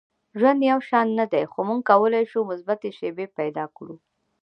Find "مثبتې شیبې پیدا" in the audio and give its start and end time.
2.51-3.65